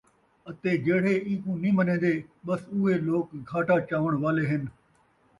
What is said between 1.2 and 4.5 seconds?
اِیکوں نھیں مَنیندے ٻس اُوہے لوک گھاٹا چاوݨ والے